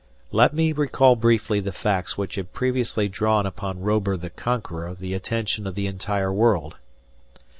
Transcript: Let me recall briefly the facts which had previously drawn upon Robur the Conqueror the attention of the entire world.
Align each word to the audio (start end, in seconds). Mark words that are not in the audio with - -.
Let 0.31 0.51
me 0.55 0.71
recall 0.73 1.15
briefly 1.15 1.59
the 1.59 1.71
facts 1.71 2.17
which 2.17 2.33
had 2.33 2.53
previously 2.53 3.07
drawn 3.07 3.45
upon 3.45 3.81
Robur 3.81 4.17
the 4.17 4.31
Conqueror 4.31 4.95
the 4.95 5.13
attention 5.13 5.67
of 5.67 5.75
the 5.75 5.85
entire 5.85 6.33
world. 6.33 6.77